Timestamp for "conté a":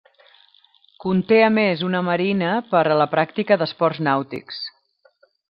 1.03-1.49